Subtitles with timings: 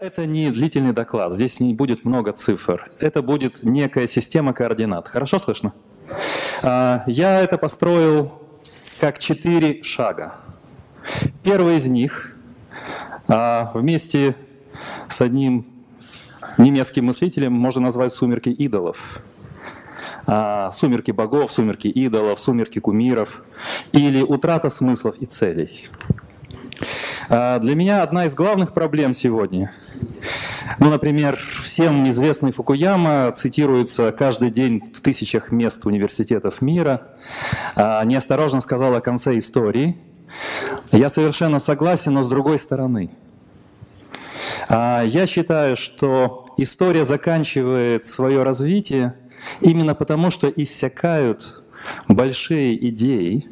[0.00, 2.88] Это не длительный доклад, здесь не будет много цифр.
[3.00, 5.08] Это будет некая система координат.
[5.08, 5.72] Хорошо слышно?
[6.62, 8.40] А, я это построил
[9.00, 10.36] как четыре шага.
[11.42, 12.36] Первый из них
[13.26, 14.36] а, вместе
[15.08, 15.66] с одним
[16.58, 19.20] немецким мыслителем можно назвать «Сумерки идолов».
[20.26, 23.42] А, «Сумерки богов», «Сумерки идолов», «Сумерки кумиров»
[23.90, 25.88] или «Утрата смыслов и целей».
[27.30, 29.72] А, для меня одна из главных проблем сегодня.
[30.78, 37.08] Ну, например, всем известный Фукуяма цитируется каждый день в тысячах мест университетов мира.
[37.74, 39.98] А, неосторожно сказал о конце истории.
[40.90, 43.10] Я совершенно согласен, но с другой стороны.
[44.68, 49.14] А, я считаю, что история заканчивает свое развитие
[49.60, 51.62] именно потому, что иссякают
[52.08, 53.46] большие идеи,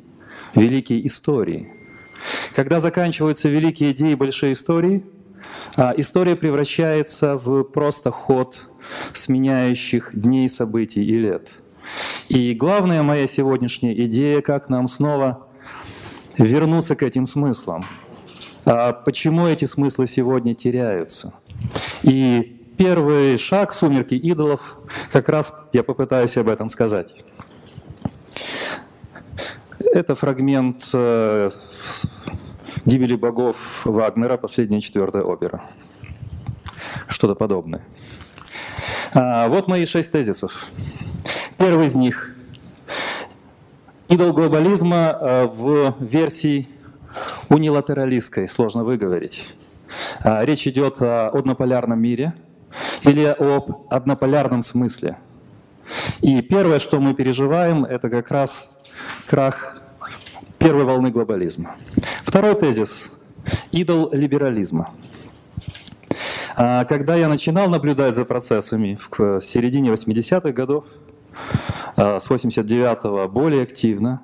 [0.55, 1.74] великие истории–
[2.54, 5.04] когда заканчиваются великие идеи, большие истории,
[5.76, 8.56] а, история превращается в просто ход
[9.12, 11.50] сменяющих дней, событий и лет.
[12.28, 15.46] И главная моя сегодняшняя идея, как нам снова
[16.36, 17.86] вернуться к этим смыслам.
[18.64, 21.34] А почему эти смыслы сегодня теряются?
[22.02, 24.78] И первый шаг «Сумерки идолов»
[25.12, 27.14] как раз я попытаюсь об этом сказать.
[29.78, 31.48] Это фрагмент э,
[32.86, 35.62] «Гибели богов» Вагнера, последняя четвертая опера.
[37.08, 37.83] Что-то подобное.
[39.12, 40.66] А, вот мои шесть тезисов.
[41.58, 42.34] Первый из них.
[44.08, 46.68] Идол глобализма э, в версии
[47.50, 49.46] унилатералистской, сложно выговорить.
[50.20, 52.34] А, речь идет о однополярном мире
[53.02, 55.18] или об однополярном смысле.
[56.20, 58.75] И первое, что мы переживаем, это как раз
[59.27, 59.83] крах
[60.59, 61.77] первой волны глобализма.
[62.25, 63.19] Второй тезис–
[63.73, 64.91] идол либерализма.
[66.56, 70.86] А, когда я начинал наблюдать за процессами в середине 80-х годов,
[71.96, 74.23] а, с 89-го более активно,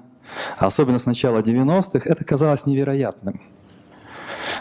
[0.56, 3.40] особенно с начала 90-х, это казалось невероятным.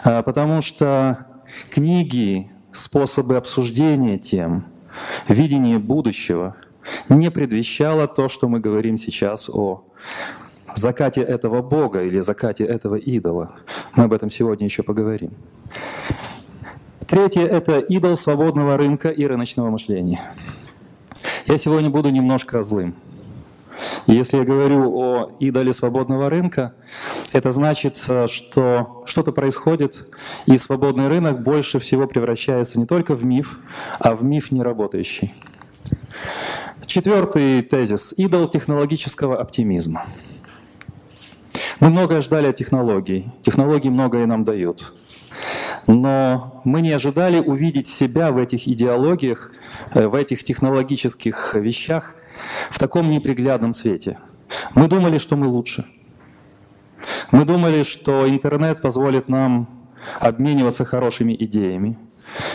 [0.03, 1.25] А, потому что
[1.69, 4.65] книги, способы обсуждения тем,
[5.27, 6.55] видение будущего
[7.09, 9.85] не предвещало то, что мы говорим сейчас о
[10.75, 13.55] закате этого Бога или закате этого идола.
[13.95, 15.31] Мы об этом сегодня еще поговорим.
[17.07, 20.21] Третье– это идол свободного рынка и рыночного мышления.
[21.45, 22.95] Я сегодня буду немножко злым.
[24.05, 26.73] Если я говорю о идоле свободного рынка,
[27.33, 30.07] это значит, что что-то происходит,
[30.45, 33.59] и свободный рынок больше всего превращается не только в миф,
[33.99, 35.33] а в миф неработающий.
[36.93, 40.03] Четвертый тезис– идол технологического оптимизма.
[41.79, 43.31] Мы многое ждали от технологий.
[43.43, 44.93] Технологии многое нам дают.
[45.87, 49.53] Но мы не ожидали увидеть себя в этих идеологиях,
[49.93, 52.15] э, в этих технологических вещах
[52.69, 54.19] в таком неприглядном цвете.
[54.75, 55.85] Мы думали, что мы лучше.
[57.31, 59.69] Мы думали, что интернет позволит нам
[60.19, 61.97] обмениваться хорошими идеями,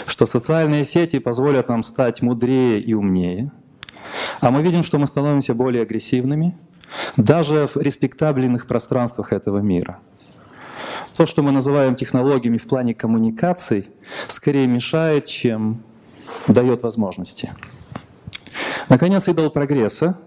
[0.07, 3.51] что социальные сети позволят нам стать мудрее и умнее.
[4.41, 6.57] А мы видим, что мы становимся более агрессивными–
[7.17, 9.99] даже в респектабельных пространствах этого мира.
[11.17, 13.89] То, что мы называем технологиями в плане коммуникаций,
[14.29, 15.83] скорее мешает, чем
[16.47, 17.53] дает возможности.
[18.89, 20.19] Наконец, идол прогресса.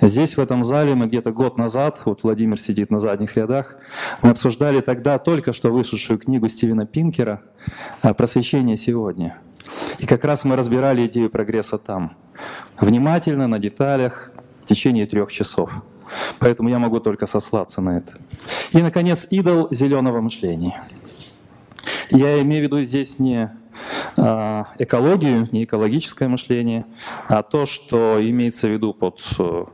[0.00, 3.76] Здесь, в этом зале, мы где-то год назад, вот Владимир сидит на задних рядах,
[4.22, 7.42] мы обсуждали тогда только что вышедшую книгу Стивена Пинкера
[8.00, 9.36] «Просвещение сегодня».
[10.00, 12.16] И как раз мы разбирали идею прогресса там.
[12.80, 14.32] Внимательно, на деталях,
[14.64, 15.70] течение трех часов.
[16.38, 18.14] Поэтому я могу только сослаться на это.
[18.72, 20.80] И, наконец, идол зеленого мышления.
[22.10, 23.50] Я имею в виду здесь не
[24.16, 26.86] а, экологию, не экологическое мышление,
[27.28, 29.64] а то, что имеется в виду под э,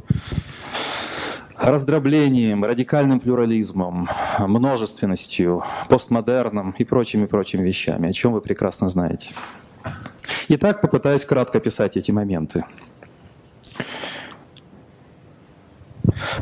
[1.56, 4.08] раздроблением, радикальным плюрализмом,
[4.40, 9.30] множественностью, постмодерном и прочими-прочими вещами, о чем вы прекрасно знаете.
[10.48, 12.64] Итак, попытаюсь кратко описать эти моменты.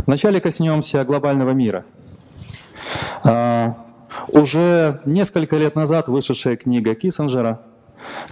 [0.07, 1.85] Вначале коснемся глобального мира.
[3.23, 3.77] А,
[4.29, 7.63] уже несколько лет назад вышедшая книга Киссинджера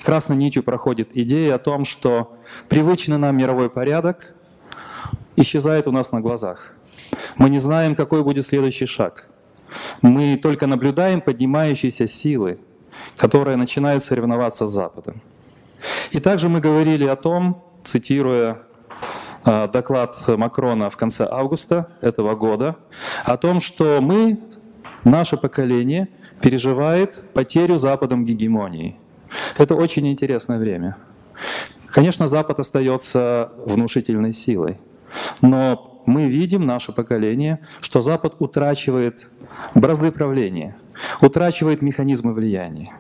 [0.05, 2.37] красной нитью проходит идея о том, что
[2.69, 4.35] привычный нам мировой порядок
[5.37, 6.75] исчезает у нас на глазах.
[7.37, 9.29] Мы не знаем, какой будет следующий шаг.
[10.03, 12.59] Мы только наблюдаем поднимающиеся силы,
[13.17, 15.21] которые начинают соревноваться с Западом.
[16.11, 18.63] И также мы говорили о том, цитируя
[19.45, 22.77] а, доклад Макрона в конце августа этого года
[23.25, 24.39] о том, что мы,
[25.05, 26.09] наше поколение,
[26.41, 28.99] переживает потерю Западом гегемонии.
[29.57, 30.97] Это очень интересное время.
[31.87, 34.79] Конечно, Запад остается внушительной силой,
[35.41, 39.29] но мы видим, наше поколение, что Запад утрачивает
[39.75, 40.77] бразды правления,
[41.21, 42.93] утрачивает механизмы влияния.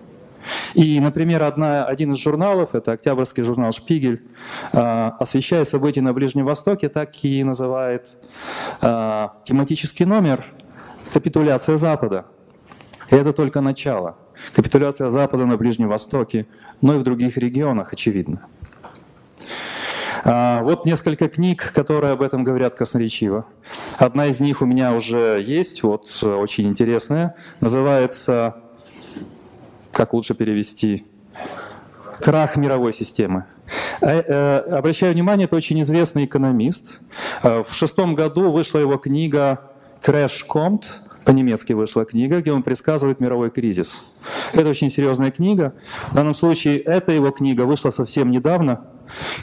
[0.74, 4.22] И, например, одна, один из журналов, это октябрьский журнал «Шпигель»,
[4.72, 8.08] а, освещая события на Ближнем Востоке, так и называет
[8.80, 10.44] а, тематический номер
[11.12, 12.26] «Капитуляция Запада».
[13.10, 14.16] И это только начало.
[14.54, 16.46] Капитуляция Запада на Ближнем Востоке,
[16.80, 18.46] но и в других регионах, очевидно.
[20.24, 23.46] А, вот несколько книг, которые об этом говорят красноречиво.
[23.98, 28.56] Одна из них у меня уже есть, вот очень интересная, называется
[29.92, 31.06] как лучше перевести,
[32.20, 33.46] крах мировой системы.
[34.00, 37.00] Э, э, обращаю внимание, это очень известный экономист.
[37.42, 39.70] Э, в шестом году вышла его книга
[40.02, 40.86] «Crash Compt»,
[41.24, 44.04] по-немецки вышла книга, где он предсказывает мировой кризис.
[44.52, 45.74] Это очень серьезная книга.
[46.10, 48.86] В данном случае эта его книга вышла совсем недавно.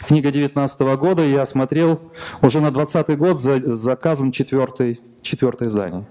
[0.07, 1.99] Книга 19 года, я смотрел,
[2.41, 6.07] уже на 20 год заказан четвертый, четвертое издание.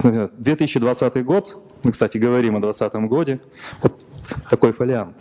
[0.00, 3.40] То есть, 2020 год, мы, кстати, говорим о 2020 годе,
[3.82, 4.04] вот
[4.48, 5.16] такой фолиант.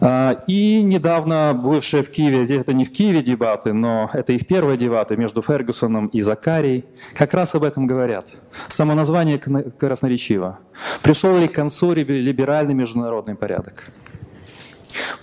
[0.00, 4.46] А, и недавно бывшие в Киеве, здесь это не в Киеве дебаты, но это их
[4.46, 8.28] первые дебаты между Фергюсоном и Закарией, как раз об этом говорят.
[8.68, 10.58] Само название красноречиво.
[11.02, 13.90] Пришел ли к концу либеральный международный порядок?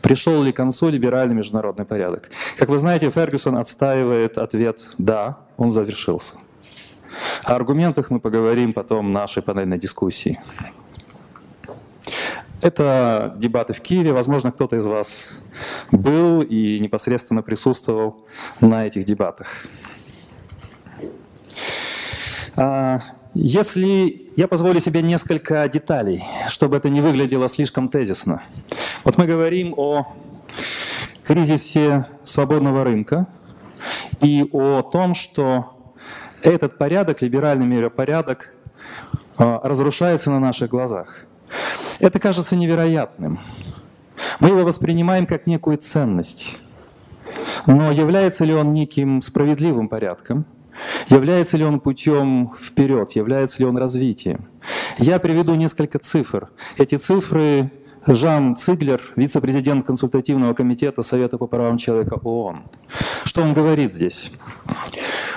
[0.02, 2.30] Пришел ли к концу либеральный международный порядок?
[2.58, 6.36] Как вы знаете, Фергюсон отстаивает ответ «да», он завершился.
[7.44, 10.40] О аргументах мы поговорим потом в нашей панельной дискуссии.
[12.62, 14.12] Это дебаты в Киеве.
[14.12, 15.40] Возможно, кто-то из вас
[15.92, 18.26] был и непосредственно присутствовал
[18.60, 19.48] на этих дебатах.
[22.56, 23.00] А,
[23.34, 28.44] если я позволю себе несколько деталей, чтобы это не выглядело слишком тезисно.
[29.06, 30.08] Вот мы говорим о
[31.24, 33.28] кризисе свободного рынка
[34.20, 35.94] и о том, что
[36.42, 38.54] этот порядок, либеральный миропорядок,
[39.38, 41.26] а, разрушается на наших глазах.
[42.00, 43.40] Это кажется невероятным.
[44.40, 46.58] Мы его воспринимаем как некую ценность.
[47.66, 50.46] Но является ли он неким справедливым порядком?
[51.10, 53.12] Является ли он путем вперед?
[53.12, 54.46] Является ли он развитием?
[54.98, 56.50] Я приведу несколько цифр.
[56.78, 57.70] Эти цифры
[58.08, 62.64] Жан Циглер, вице-президент консультативного комитета Совета по правам человека ООН.
[63.26, 64.32] Что он говорит здесь?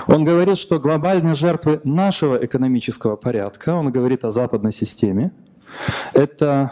[0.07, 5.31] Он говорит, что глобальные жертвы нашего экономического порядка, он говорит о западной системе,
[6.13, 6.71] это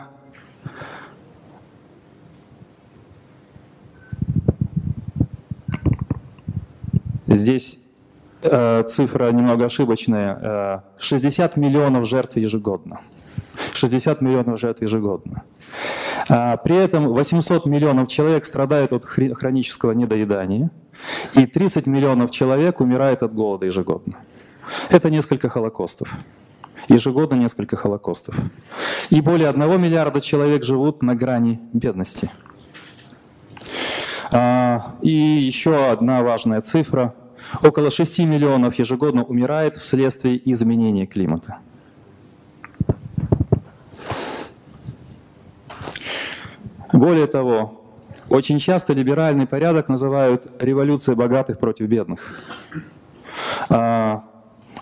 [7.27, 7.79] здесь
[8.41, 10.83] э, цифра немного ошибочная.
[10.97, 13.01] 60 э, миллионов жертв ежегодно.
[13.73, 15.43] 60 миллионов жертв ежегодно.
[16.29, 20.69] А при этом 800 миллионов человек страдают от хронического недоедания,
[21.33, 24.17] и 30 миллионов человек умирает от голода ежегодно.
[24.89, 26.09] Это несколько холокостов.
[26.91, 28.35] Ежегодно несколько холокостов.
[29.09, 32.29] И более одного миллиарда человек живут на грани бедности.
[34.29, 37.15] А, и еще одна важная цифра.
[37.63, 41.59] Около 6 миллионов ежегодно умирает вследствие изменения климата.
[46.91, 47.85] Более того,
[48.27, 52.37] очень часто либеральный порядок называют революцией богатых против бедных.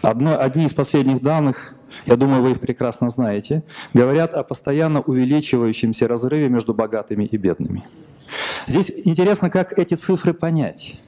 [0.01, 1.75] Одно, одни из последних данных
[2.05, 3.63] я думаю, вы их прекрасно знаете,
[3.93, 7.83] говорят о постоянно увеличивающемся разрыве между богатыми и бедными.
[8.67, 10.99] Здесь интересно, как эти цифры понять.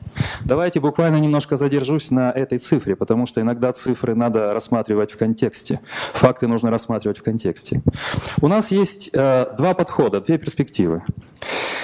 [0.44, 5.80] Давайте буквально немножко задержусь на этой цифре, потому что иногда цифры надо рассматривать в контексте.
[6.14, 7.82] Факты нужно рассматривать в контексте.
[8.42, 11.04] У нас есть э, два подхода, две перспективы.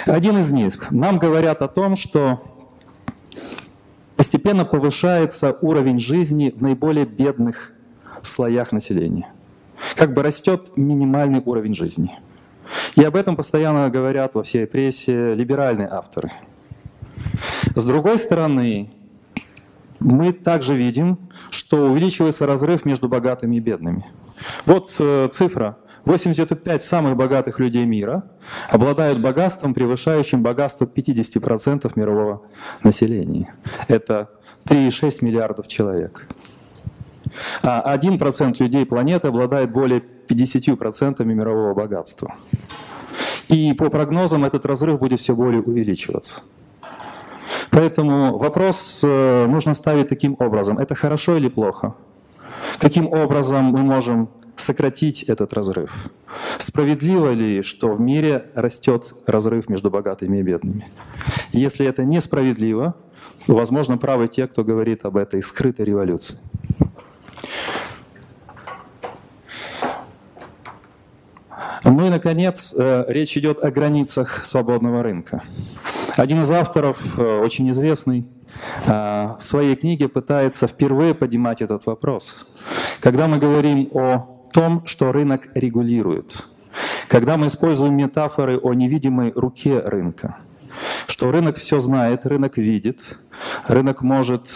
[0.05, 0.89] Один из них.
[0.89, 2.41] Нам говорят о том, что
[4.17, 7.73] постепенно повышается уровень жизни в наиболее бедных
[8.23, 9.31] слоях населения.
[9.95, 12.11] Как бы растет минимальный уровень жизни.
[12.95, 16.31] И об этом постоянно говорят во всей прессе либеральные авторы.
[17.75, 18.89] С другой стороны,
[19.99, 21.19] мы также видим,
[21.51, 24.03] что увеличивается разрыв между богатыми и бедными.
[24.65, 25.77] Вот э, цифра.
[26.05, 28.23] 85 самых богатых людей мира
[28.69, 32.43] обладают богатством, превышающим богатство 50% мирового
[32.81, 33.53] населения.
[33.89, 34.29] Это
[34.65, 36.27] 3,6 миллиардов человек.
[37.61, 42.35] А 1% людей планеты обладает более 50% мирового богатства.
[43.49, 46.41] И по прогнозам этот разрыв будет все более увеличиваться.
[47.69, 50.77] Поэтому вопрос э, нужно ставить таким образом.
[50.77, 51.95] Это хорошо или плохо?
[52.79, 56.09] Каким образом мы можем сократить этот разрыв.
[56.59, 60.87] Справедливо ли, что в мире растет разрыв между богатыми и бедными?
[61.51, 62.95] Если это несправедливо,
[63.45, 66.37] то, возможно, правы те, кто говорит об этой скрытой революции.
[71.83, 75.41] Ну и, наконец, э, речь идет о границах свободного рынка.
[76.17, 78.27] Один из авторов, э, очень известный,
[78.85, 82.47] в своей книге пытается впервые поднимать этот вопрос.
[82.99, 86.47] Когда мы говорим о том, что рынок регулирует,
[87.07, 90.37] когда мы используем метафоры о невидимой руке рынка,
[91.07, 93.17] что рынок все знает, рынок видит,
[93.67, 94.47] рынок может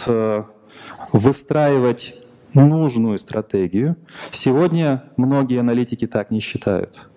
[1.12, 2.14] выстраивать
[2.54, 3.96] нужную стратегию.
[4.30, 7.08] Сегодня многие аналитики так не считают.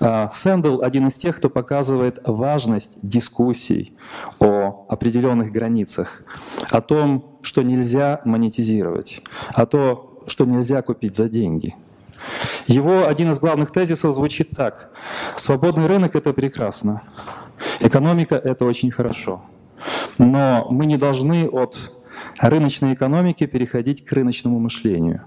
[0.00, 3.96] А, Сэндл один из тех, кто показывает важность дискуссий
[4.38, 6.22] о определенных границах,
[6.70, 9.22] о том, что нельзя монетизировать,
[9.54, 11.74] о том, что нельзя купить за деньги.
[12.66, 14.90] Его один из главных тезисов звучит так.
[15.36, 17.02] Свободный рынок— это прекрасно.
[17.80, 19.42] Экономика— это очень хорошо.
[20.18, 21.92] Но мы не должны от
[22.38, 25.24] рыночной экономики переходить к рыночному мышлению.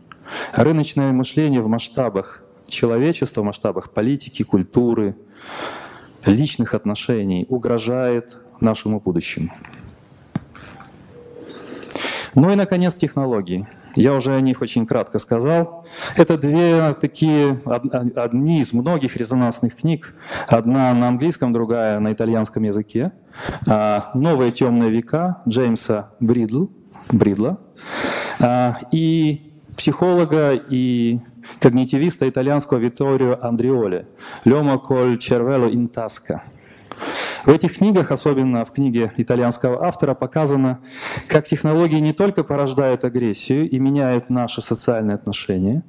[0.53, 5.15] Рыночное мышление в масштабах человечества в масштабах политики, культуры,
[6.25, 9.51] личных отношений угрожает нашему будущему.
[12.33, 13.67] Ну и, наконец, технологии.
[13.95, 15.85] Я уже о них очень кратко сказал.
[16.15, 20.15] Это две такие, одни из многих резонансных книг.
[20.47, 23.11] Одна на английском, другая на итальянском языке.
[23.67, 26.67] А, «Новые темные века» Джеймса Бридл,
[27.11, 27.59] Бридла.
[28.39, 29.50] А, и
[29.81, 31.19] психолога и
[31.59, 34.05] когнитивиста итальянского Витторио Андриоли
[34.45, 36.43] «Лёмо коль червело интаска».
[37.45, 40.81] В этих книгах, особенно в книге итальянского автора, показано,
[41.27, 45.81] как технологии не только порождают агрессию и меняют наши социальные отношения,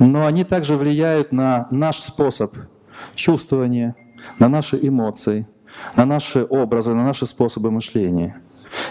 [0.00, 2.56] но они также влияют на наш способ
[3.14, 3.94] чувствования,
[4.40, 5.46] на наши эмоции,
[5.94, 8.40] на наши образы, на наши способы мышления.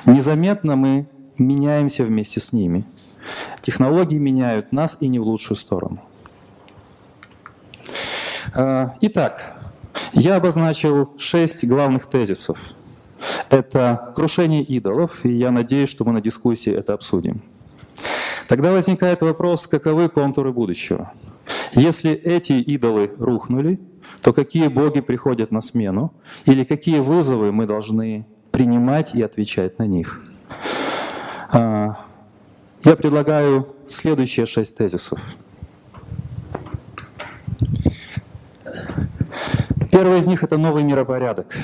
[0.06, 2.86] Незаметно мы меняемся вместе с ними–
[3.62, 6.02] Технологии меняют нас и не в лучшую сторону.
[8.54, 9.58] А, итак,
[10.14, 12.58] я обозначил шесть главных тезисов.
[13.50, 17.42] Это крушение идолов, и я надеюсь, что мы на дискуссии это обсудим.
[18.48, 21.12] Тогда возникает вопрос, каковы контуры будущего?
[21.74, 23.80] Если эти идолы рухнули,
[24.22, 26.14] то какие боги приходят на смену?
[26.46, 30.24] Или какие вызовы мы должны принимать и отвечать на них?
[32.86, 35.20] Я предлагаю следующие шесть тезисов.
[39.92, 41.56] Первый из них— это новый миропорядок.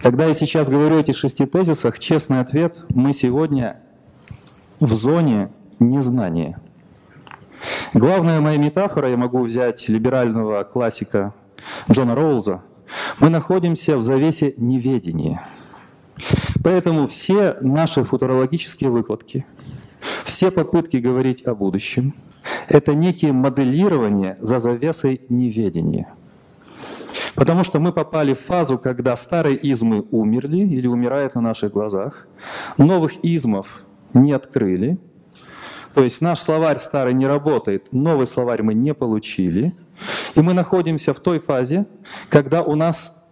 [0.00, 3.80] Когда я сейчас говорю о этих шести тезисах, честный ответ— мы сегодня
[4.80, 6.58] в зоне незнания.
[7.92, 11.34] Главная моя метафора, я могу взять либерального классика
[11.90, 12.62] Джона Роуза,
[13.18, 15.42] мы находимся в завесе неведения—
[16.66, 19.46] Поэтому все наши футурологические выкладки,
[20.24, 22.12] все попытки говорить о будущем—
[22.68, 26.12] это некие моделирование за завесой неведения.
[27.36, 32.26] Потому что мы попали в фазу, когда старые измы умерли или умирают на наших глазах,
[32.78, 34.98] новых измов не открыли,
[35.94, 39.72] то есть наш словарь старый не работает, новый словарь мы не получили,
[40.34, 41.86] и мы находимся в той фазе,
[42.28, 43.24] когда у нас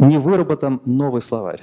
[0.00, 1.62] не выработан новый словарь.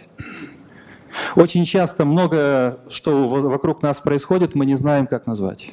[1.35, 5.71] Очень часто много, что вокруг нас происходит, мы не знаем, как назвать.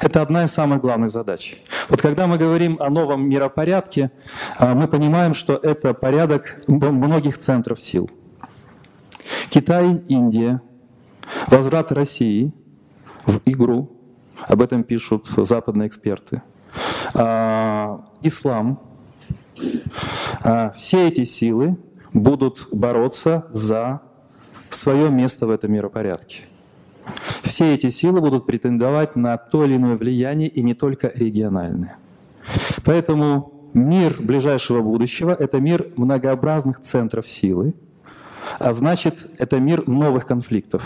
[0.00, 1.56] Это одна из самых главных задач.
[1.88, 4.10] Вот когда мы говорим о новом миропорядке,
[4.58, 8.10] а, мы понимаем, что это порядок многих центров сил.
[9.48, 10.60] Китай, Индия,
[11.46, 12.52] возврат России
[13.24, 13.90] в игру,
[14.46, 16.42] об этом пишут западные эксперты.
[17.14, 18.80] А, ислам.
[20.40, 21.76] А, все эти силы
[22.12, 24.02] будут бороться за
[24.74, 26.42] свое место в этом миропорядке.
[27.42, 31.96] Все эти силы будут претендовать на то или иное влияние, и не только региональное.
[32.84, 37.74] Поэтому мир ближайшего будущего— это мир многообразных центров силы,
[38.58, 40.82] а значит, это мир новых конфликтов.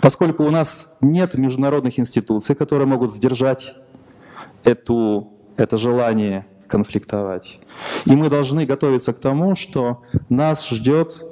[0.00, 3.74] Поскольку у нас нет международных институций, которые могут сдержать
[4.64, 7.60] эту, это желание конфликтовать.
[8.04, 11.24] И мы должны готовиться к тому, что нас ждет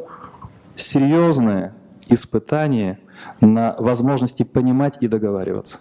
[0.78, 1.74] серьезное
[2.08, 2.98] испытание
[3.40, 5.78] на возможности понимать и договариваться.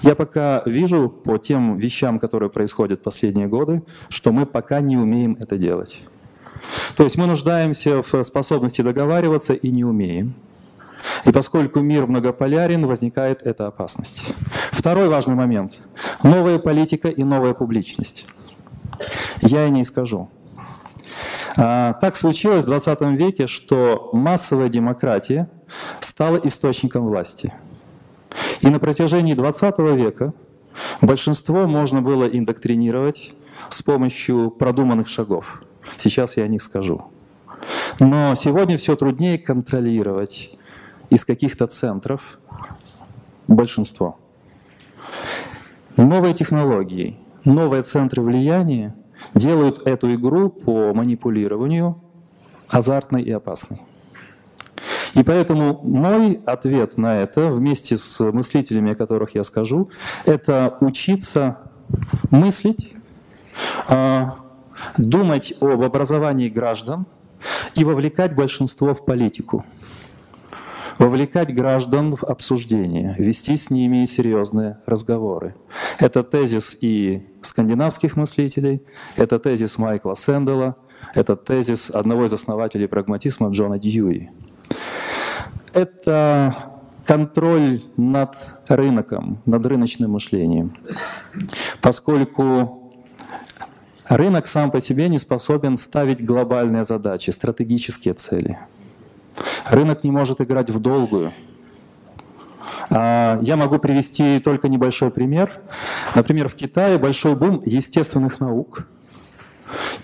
[0.00, 5.36] Я пока вижу по тем вещам, которые происходят последние годы, что мы пока не умеем
[5.38, 6.00] это делать.
[6.96, 10.34] То есть мы нуждаемся в способности договариваться и не умеем.
[11.24, 14.24] И поскольку мир многополярен, возникает эта опасность.
[14.70, 15.80] Второй важный момент.
[16.22, 18.26] Новая политика и новая публичность.
[19.40, 20.28] Я и не скажу.
[21.56, 25.50] А, так случилось в 20 веке, что массовая демократия
[26.00, 27.52] стала источником власти.
[28.60, 30.32] И на протяжении 20 века
[31.00, 33.32] большинство можно было индоктринировать
[33.68, 35.62] с помощью продуманных шагов.
[35.96, 37.04] Сейчас я о них скажу.
[38.00, 40.56] Но сегодня все труднее контролировать
[41.10, 42.38] из каких-то центров
[43.46, 44.18] большинство.
[45.96, 48.94] Новые технологии, новые центры влияния
[49.34, 52.00] делают эту игру по манипулированию
[52.68, 53.80] азартной и опасной.
[55.14, 59.90] И поэтому мой ответ на это, вместе с мыслителями, о которых я скажу,
[60.24, 61.58] это учиться
[62.30, 62.94] мыслить,
[63.88, 64.36] а,
[64.96, 67.06] думать об образовании граждан
[67.74, 69.64] и вовлекать большинство в политику
[70.98, 75.54] вовлекать граждан в обсуждение, вести с ними серьезные разговоры.
[75.98, 78.82] Это тезис и скандинавских мыслителей,
[79.16, 80.76] это тезис Майкла Сэндела,
[81.14, 84.30] это тезис одного из основателей прагматизма Джона Дьюи.
[85.72, 86.54] Это
[87.06, 88.36] контроль над
[88.68, 90.76] рынком, над рыночным мышлением.
[91.80, 92.92] Поскольку
[94.08, 98.58] рынок сам по себе не способен ставить глобальные задачи, стратегические цели–
[99.66, 101.32] Рынок не может играть в долгую.
[102.90, 105.50] А, я могу привести только небольшой пример.
[106.14, 108.86] Например, в Китае большой бум естественных наук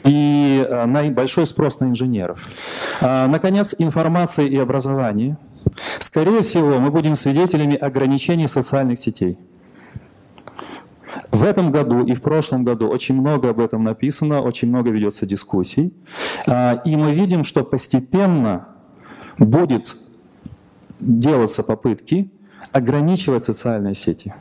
[0.04, 2.46] и а, большой спрос на инженеров.
[3.00, 5.36] А, наконец, информация и образование.
[6.00, 9.38] Скорее всего, мы будем свидетелями ограничений социальных сетей.
[11.30, 15.26] В этом году и в прошлом году очень много об этом написано, очень много ведется
[15.26, 15.92] дискуссий.
[16.46, 18.77] И мы видим, что постепенно
[19.38, 19.96] будет
[21.00, 22.30] делаться попытки
[22.72, 24.34] ограничивать социальные сети.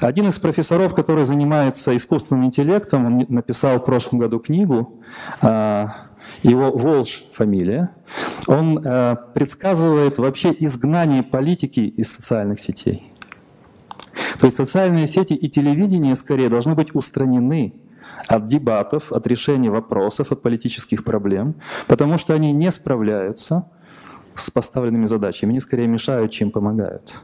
[0.00, 5.00] Один из профессоров, который занимается искусственным интеллектом, он написал в прошлом году книгу,
[5.40, 5.94] а,
[6.42, 7.90] его Волш фамилия,
[8.46, 13.12] он э, предсказывает вообще изгнание политики из социальных сетей.
[14.38, 17.74] То есть социальные сети и телевидение скорее должны быть устранены
[18.26, 21.54] от дебатов, от решения вопросов, от политических проблем,
[21.86, 23.70] потому что они не справляются
[24.36, 25.50] с поставленными задачами.
[25.50, 27.14] Они скорее мешают, чем помогают.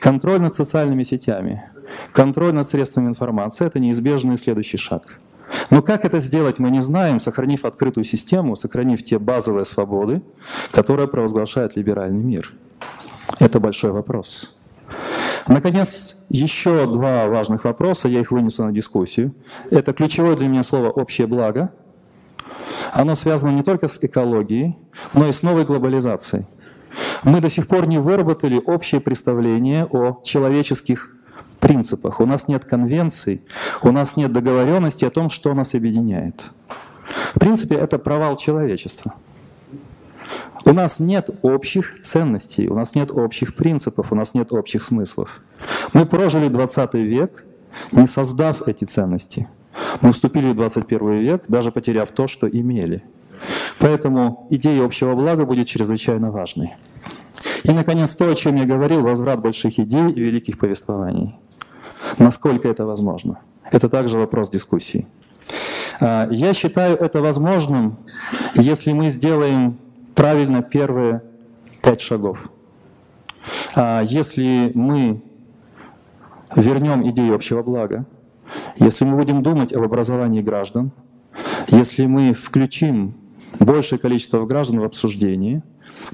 [0.00, 1.70] Контроль над социальными сетями,
[2.12, 5.18] контроль над средствами информации– это неизбежный следующий шаг.
[5.70, 10.22] Но как это сделать, мы не знаем, сохранив открытую систему, сохранив те базовые свободы,
[10.70, 12.52] которые провозглашает либеральный мир.
[13.38, 14.56] Это большой вопрос.
[15.46, 19.34] Наконец, еще два важных вопроса, я их вынесу на дискуссию.
[19.70, 21.72] Это ключевое для меня слово «общее благо»,
[22.92, 24.76] оно связано не только с экологией,
[25.12, 26.46] но и с новой глобализацией.
[27.22, 31.14] Мы до сих пор не выработали общее представление о человеческих
[31.60, 32.20] принципах.
[32.20, 33.42] У нас нет конвенций,
[33.82, 36.50] у нас нет договоренности о том, что нас объединяет.
[37.34, 39.14] В принципе, это провал человечества.
[40.64, 45.40] У нас нет общих ценностей, у нас нет общих принципов, у нас нет общих смыслов.
[45.92, 47.44] Мы прожили 20 век,
[47.92, 49.48] не создав эти ценности–
[50.00, 53.02] мы вступили в 21 век, даже потеряв то, что имели.
[53.78, 56.74] Поэтому идея общего блага будет чрезвычайно важной.
[57.62, 61.38] И, наконец, то, о чем я говорил, возврат больших идей и великих повествований.
[62.18, 63.40] Насколько это возможно?
[63.70, 65.06] Это также вопрос дискуссии.
[66.00, 67.98] А, я считаю это возможным,
[68.54, 69.78] если мы сделаем
[70.14, 71.22] правильно первые
[71.82, 72.50] пять шагов.
[73.74, 75.22] А, если мы
[76.54, 78.04] вернем идею общего блага,
[78.76, 80.92] если мы будем думать об образовании граждан,
[81.68, 83.14] если мы включим
[83.58, 85.62] большее количество граждан в обсуждение,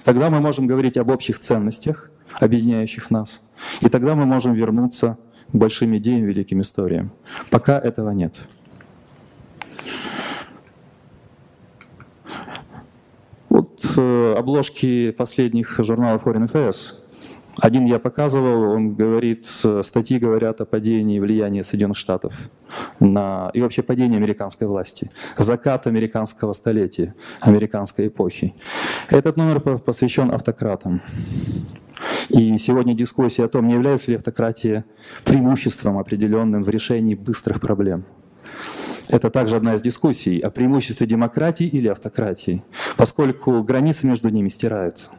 [0.05, 5.19] тогда мы можем говорить об общих ценностях, объединяющих нас, и тогда мы можем вернуться
[5.53, 7.13] к большим идеям, великим историям.
[7.51, 8.41] Пока этого нет.
[13.49, 17.04] Вот э, обложки последних журналов Foreign Affairs
[17.61, 22.35] один я показывал, он говорит, статьи говорят о падении влияния Соединенных Штатов
[23.01, 28.55] на, и вообще падении американской власти, закат американского столетия, американской эпохи.
[29.09, 31.01] Этот номер посвящен автократам.
[32.29, 34.85] И сегодня дискуссия о том, не является ли автократия
[35.25, 38.05] преимуществом определенным в решении быстрых проблем.
[39.09, 42.65] Это также одна из дискуссий о преимуществе демократии или автократии,
[42.97, 45.11] поскольку границы между ними стираются.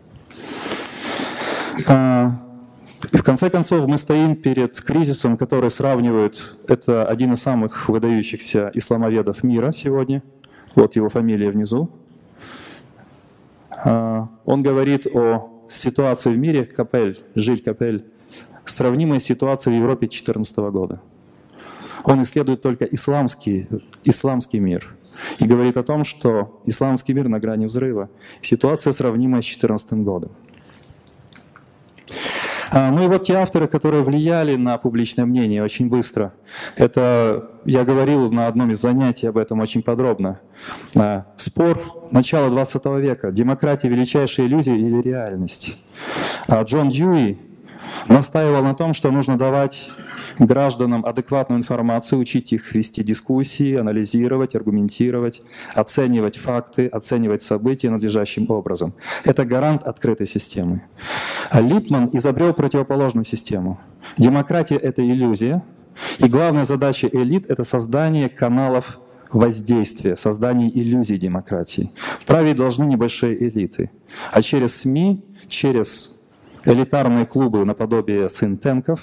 [1.88, 2.32] А,
[3.12, 8.72] и в конце концов мы стоим перед кризисом, который сравнивают, это один из самых выдающихся
[8.74, 10.24] исламоведов мира сегодня,
[10.76, 11.90] вот его фамилия внизу.
[13.70, 18.06] А, он говорит о ситуация в мире, Капель, Жиль Капель,
[18.66, 21.02] сравнимая с ситуацией в Европе 2014 года.
[22.04, 23.68] Он исследует только исламский,
[24.04, 24.96] исламский мир
[25.40, 28.10] и говорит о том, что исламский мир на грани взрыва.
[28.42, 30.32] Ситуация сравнимая с 2014 годом.
[32.76, 36.34] А, ну и вот те авторы, которые влияли на публичное мнение очень быстро.
[36.76, 40.42] Это я говорил на одном из занятий об этом очень подробно.
[40.94, 43.32] А, спор начала 20 века.
[43.32, 45.78] Демократия– величайшая иллюзия или реальность?
[46.48, 47.40] А, Джон Дьюи
[48.08, 49.90] настаивал на том, что нужно давать
[50.40, 55.42] гражданам адекватную информацию, учить их вести дискуссии, анализировать, аргументировать,
[55.74, 58.94] оценивать факты, оценивать события надлежащим образом.
[59.24, 60.84] Это гарант открытой системы.
[61.50, 63.80] А Липман изобрел противоположную систему.
[64.18, 65.64] Демократия— это иллюзия,
[66.20, 69.00] и главная задача элит— это создание каналов
[69.32, 71.92] воздействия, создание иллюзий демократии.
[72.26, 73.92] Править должны небольшие элиты.
[74.32, 76.15] А через СМИ, через
[76.66, 79.02] элитарные клубы наподобие синтенков,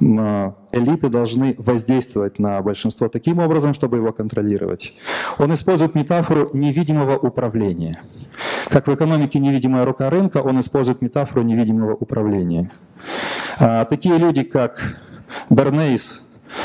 [0.00, 4.94] элиты должны воздействовать на большинство таким образом, чтобы его контролировать.
[5.38, 8.00] Он использует метафору невидимого управления.
[8.68, 12.70] Как в экономике невидимая рука рынка, он использует метафору невидимого управления.
[13.58, 14.98] А, такие люди, как
[15.50, 16.22] Бернейс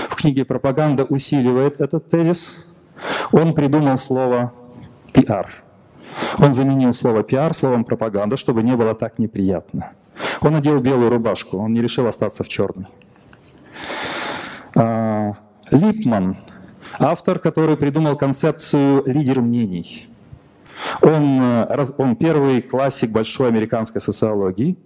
[0.09, 2.65] в книге «Пропаганда» усиливает этот тезис.
[3.31, 4.53] Он придумал слово
[5.13, 5.63] «пиар».
[6.37, 9.91] Он заменил слово «пиар» словом «пропаганда», чтобы не было так неприятно.
[10.41, 12.87] Он надел белую рубашку, он не решил остаться в черной.
[14.75, 15.33] А,
[15.71, 16.37] Липман,
[16.99, 20.07] автор, который придумал концепцию «лидер мнений».
[21.01, 24.77] Он, э, он первый классик большой американской социологии.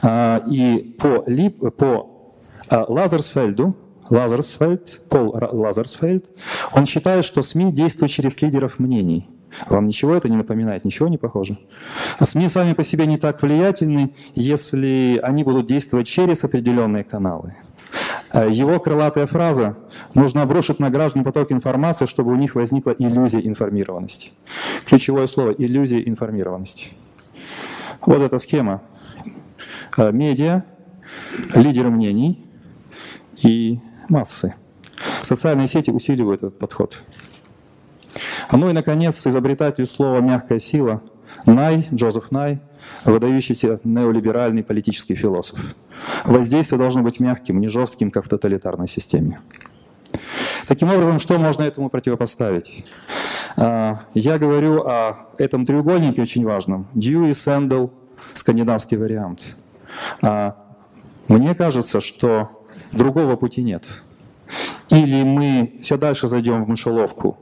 [0.00, 2.34] А, и по, Лип, по
[2.68, 3.76] а, Лазерсфельду,
[4.08, 6.26] Лазерсфельд, Пол Лазерсфельд,
[6.72, 9.28] он считает, что СМИ действуют через лидеров мнений–
[9.68, 11.58] вам ничего это не напоминает, ничего не похоже?
[12.18, 17.54] А СМИ сами по себе не так влиятельны, если они будут действовать через определенные каналы.
[18.30, 19.76] А его крылатая фраза
[20.14, 24.30] «нужно обрушить на граждан поток информации, чтобы у них возникла иллюзия информированности».
[24.86, 26.88] Ключевое слово– иллюзия информированности.
[28.00, 28.82] Вот эта схема.
[29.96, 30.64] А, медиа,
[31.54, 32.44] лидеры мнений
[33.36, 34.54] и массы.
[35.22, 37.02] Социальные сети усиливают этот подход.
[38.50, 41.02] Ну и, наконец, изобретатель слова «мягкая сила»
[41.46, 42.60] Най, Джозеф Най,
[43.04, 45.58] выдающийся неолиберальный политический философ.
[46.24, 49.40] Воздействие должно быть мягким, не жестким, как в тоталитарной системе.
[50.66, 52.84] Таким образом, что можно этому противопоставить?
[53.56, 56.86] А, я говорю о этом треугольнике очень важном.
[56.94, 57.88] Дьюи, Сэндл,
[58.34, 59.56] скандинавский вариант.
[60.20, 60.56] А,
[61.28, 63.88] мне кажется, что другого пути нет.
[64.88, 67.38] Или мы все дальше зайдем в мышеловку,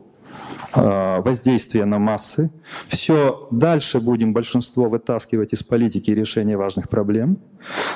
[0.72, 2.50] Э, воздействия на массы.
[2.86, 7.38] Все дальше будем большинство вытаскивать из политики решения важных проблем.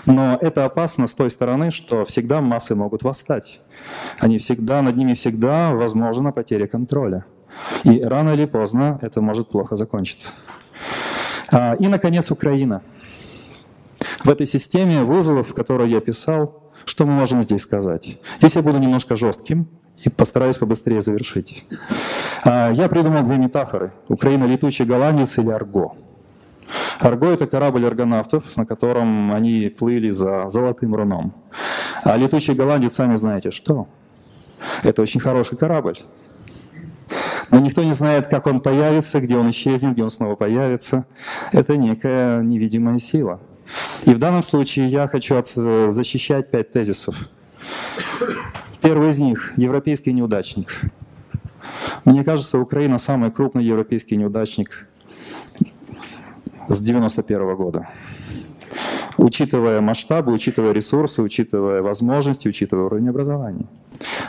[0.06, 3.60] Но это опасно с той стороны, что всегда массы могут восстать.
[4.18, 7.26] Они всегда, над ними всегда возможна потеря контроля.
[7.84, 10.30] И рано или поздно это может плохо закончиться.
[11.52, 12.82] А, и, наконец, Украина.
[14.24, 18.18] В этой системе вызовов, которую я писал, что мы можем здесь сказать?
[18.38, 19.68] Здесь я буду немножко жестким,
[20.02, 21.64] и постараюсь побыстрее завершить.
[22.42, 23.92] А, я придумал две метафоры.
[24.08, 25.94] Украина летучий голландец или Арго.
[26.98, 31.34] Арго— это корабль аргонавтов, на котором они плыли за золотым руном.
[32.02, 33.88] А летучий голландец, сами знаете, что?
[34.82, 35.98] Это очень хороший корабль.
[37.50, 41.04] Но никто не знает, как он появится, где он исчезнет, где он снова появится.
[41.52, 43.40] Это некая невидимая сила.
[44.04, 45.42] И в данном случае я хочу
[45.90, 47.14] защищать пять тезисов.
[48.84, 50.82] Первый из них– европейский неудачник.
[52.04, 54.86] Мне кажется, Украина самый крупный европейский неудачник
[56.68, 57.88] с 91 года.
[59.16, 63.64] Учитывая масштабы, учитывая ресурсы, учитывая возможности, учитывая уровень образования.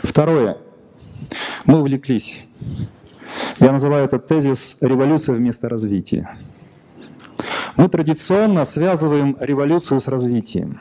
[0.02, 0.56] Второе.
[1.66, 2.42] Мы увлеклись.
[3.60, 6.34] Я называю этот тезис «революция вместо развития».
[7.76, 10.80] Мы традиционно связываем революцию с развитием.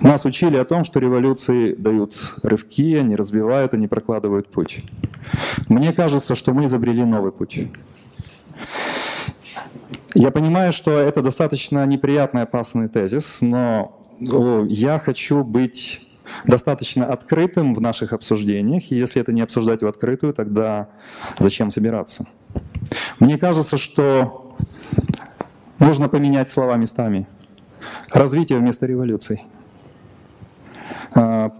[0.00, 4.84] Нас учили о том, что революции дают рывки, они разбивают, они прокладывают путь.
[5.68, 7.58] Мне кажется, что мы изобрели новый путь.
[10.14, 14.00] Я понимаю, что это достаточно неприятный, опасный тезис, но
[14.68, 16.08] я хочу быть
[16.44, 20.88] достаточно открытым в наших обсуждениях, и если это не обсуждать в открытую, тогда
[21.38, 22.26] зачем собираться?
[23.20, 24.56] Мне кажется, что
[25.78, 27.26] нужно поменять слова местами.
[28.10, 29.44] Развитие вместо революций.
[31.14, 31.52] А,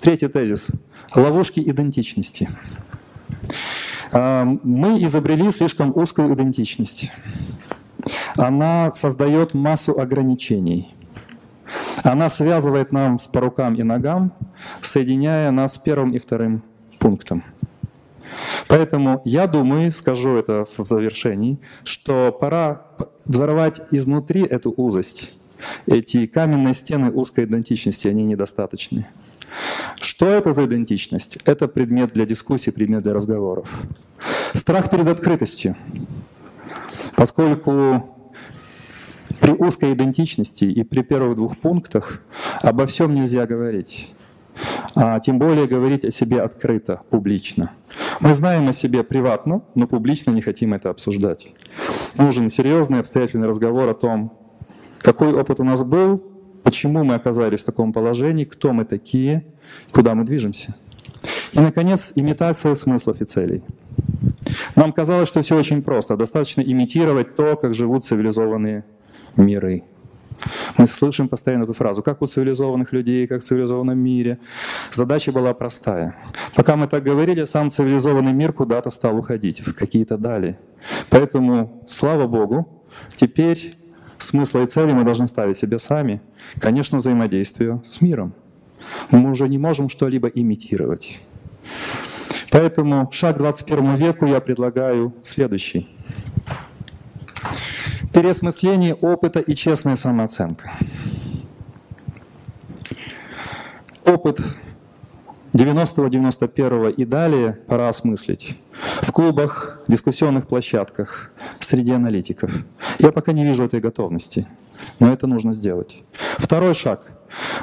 [0.00, 0.68] третий тезис.
[1.14, 2.48] Ловушки идентичности.
[4.12, 7.10] А, мы изобрели слишком узкую идентичность.
[8.36, 10.94] она создает массу ограничений.
[12.02, 14.32] Она связывает нам по рукам и ногам,
[14.82, 16.62] соединяя нас с первым и вторым
[16.98, 17.42] пунктом.
[18.68, 22.86] Поэтому я думаю, скажу это в завершении, что пора
[23.24, 25.32] взорвать изнутри эту узость.
[25.86, 29.06] Эти каменные стены узкой идентичности, они недостаточны.
[30.00, 31.38] Что это за идентичность?
[31.44, 33.68] Это предмет для дискуссий, предмет для разговоров.
[34.54, 35.76] Страх перед открытостью.
[37.16, 38.14] Поскольку
[39.40, 42.22] при узкой идентичности и при первых двух пунктах
[42.60, 44.12] обо всем нельзя говорить.
[44.94, 47.70] А тем более говорить о себе открыто, публично.
[48.20, 51.52] Мы знаем о себе приватно, но публично не хотим это обсуждать.
[52.16, 54.37] Нужен серьезный обстоятельный разговор о том,
[55.00, 56.22] какой опыт у нас был,
[56.62, 59.44] почему мы оказались в таком положении, кто мы такие,
[59.92, 60.74] куда мы движемся.
[61.52, 63.62] И, наконец, имитация смыслов и целей.
[64.76, 66.16] Нам казалось, что все очень просто.
[66.16, 68.84] Достаточно имитировать то, как живут цивилизованные
[69.36, 69.84] миры.
[70.76, 74.38] Мы слышим постоянно эту фразу, как у цивилизованных людей, как в цивилизованном мире.
[74.92, 76.16] Задача была простая.
[76.54, 80.58] Пока мы так говорили, сам цивилизованный мир куда-то стал уходить, в какие-то дали.
[81.10, 82.84] Поэтому, слава Богу,
[83.16, 83.74] теперь
[84.28, 86.20] смысла и цели мы должны ставить себе сами.
[86.60, 88.34] Конечно, взаимодействие с миром.
[89.10, 91.18] Мы уже не можем что-либо имитировать.
[92.50, 95.88] Поэтому шаг 21 веку я предлагаю следующий.
[98.12, 100.72] Переосмысление опыта и честная самооценка.
[104.04, 104.40] Опыт
[105.52, 108.56] 90-91 и далее пора осмыслить.
[109.02, 112.52] В клубах, дискуссионных площадках, среди аналитиков.
[112.98, 114.46] Я пока не вижу этой готовности,
[114.98, 116.02] но это нужно сделать.
[116.38, 117.10] Второй шаг.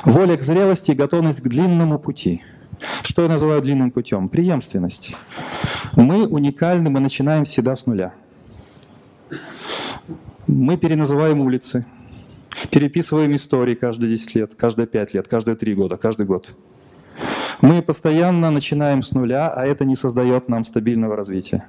[0.03, 2.43] Воля к зрелости и готовность к длинному пути.
[3.03, 4.29] Что я называю длинным путем?
[4.29, 5.15] Преемственность.
[5.95, 8.13] Мы уникальны, мы начинаем всегда с нуля.
[10.47, 11.85] Мы переназываем улицы,
[12.69, 16.55] переписываем истории каждые 10 лет, каждые 5 лет, каждые 3 года, каждый год.
[17.65, 21.65] Мы постоянно начинаем с нуля, а это не создает нам стабильного развития.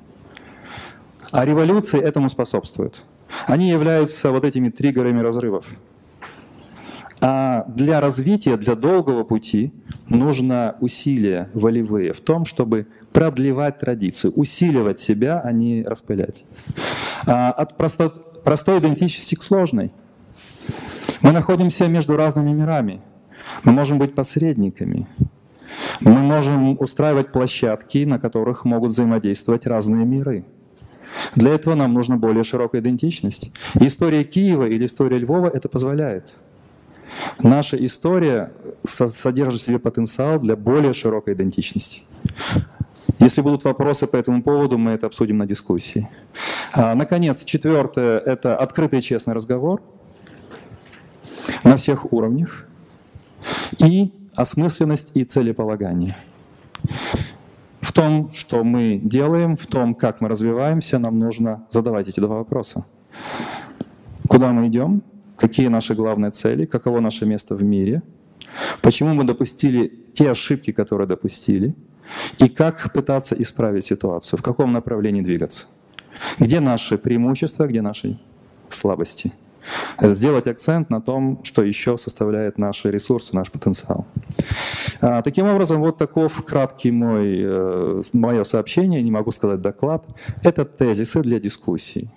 [1.31, 3.03] А революции этому способствуют.
[3.47, 5.65] Они являются вот этими триггерами разрывов.
[7.23, 9.73] А для развития, для долгого пути
[10.11, 16.45] нужно усилия волевые в том, чтобы продлевать традицию, усиливать себя, а не распылять.
[17.25, 19.93] А от просто, простой идентичности к сложной.
[21.23, 23.01] Мы находимся между разными мирами.
[23.65, 25.07] Мы можем быть посредниками.
[26.01, 30.45] Мы можем устраивать площадки, на которых могут взаимодействовать разные миры.
[31.35, 33.51] Для этого нам нужна более широкая идентичность.
[33.75, 36.35] История Киева или история Львова это позволяет.
[37.39, 38.53] Наша история
[38.85, 42.03] содержит в себе потенциал для более широкой идентичности.
[43.19, 46.09] Если будут вопросы по этому поводу, мы это обсудим на дискуссии.
[46.73, 49.81] А, наконец, четвертое— это открытый и честный разговор
[51.65, 52.67] на всех уровнях.
[53.79, 56.17] И осмысленность и целеполагание.
[57.81, 62.37] В том, что мы делаем, в том, как мы развиваемся, нам нужно задавать эти два
[62.37, 62.87] вопроса.
[64.29, 65.03] Куда мы идем?
[65.37, 66.67] Какие наши главные цели?
[66.67, 68.03] Каково наше место в мире?
[68.83, 71.75] Почему мы допустили те ошибки, которые допустили?
[72.39, 74.39] И как пытаться исправить ситуацию?
[74.39, 75.67] В каком направлении двигаться?
[76.39, 78.19] Где наши преимущества, где наши
[78.69, 79.33] слабости?
[80.01, 84.07] Сделать акцент на том, что еще составляет наши ресурсы, наш потенциал.
[85.01, 90.05] А, таким образом, вот таков краткий мой, э, мое сообщение, не могу сказать доклад.
[90.43, 92.11] Это тезисы для дискуссий.